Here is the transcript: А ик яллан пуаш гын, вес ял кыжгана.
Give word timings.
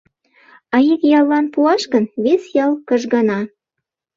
А 0.75 0.77
ик 0.93 1.01
яллан 1.19 1.45
пуаш 1.53 1.81
гын, 1.93 2.05
вес 2.23 2.43
ял 2.65 2.71
кыжгана. 2.87 3.39